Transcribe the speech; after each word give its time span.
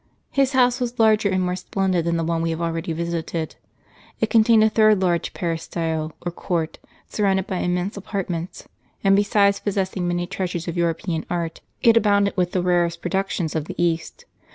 His 0.31 0.53
house 0.53 0.79
was 0.79 0.97
larger 0.97 1.29
and 1.29 1.43
more 1.43 1.55
splendid 1.55 2.05
than 2.05 2.17
the 2.17 2.23
one 2.23 2.41
we 2.41 2.49
have 2.49 2.59
already 2.59 2.91
visited. 2.91 3.55
It 4.19 4.31
contained 4.31 4.63
a 4.63 4.67
third 4.71 4.99
large 4.99 5.31
peristyle, 5.35 6.13
or 6.25 6.31
court, 6.31 6.79
surrounded 7.07 7.45
by 7.45 7.57
immense 7.57 7.97
apartments; 7.97 8.67
and 9.03 9.15
'besides 9.15 9.59
possessing 9.59 10.07
many 10.07 10.25
treasures 10.25 10.67
of 10.67 10.75
European 10.75 11.23
art, 11.29 11.61
it 11.83 11.95
abounded 11.97 12.35
with 12.35 12.51
the 12.53 12.63
rarest 12.63 13.03
i^roductions 13.03 13.53
of 13.55 13.65
the 13.65 13.75
East. 13.77 14.25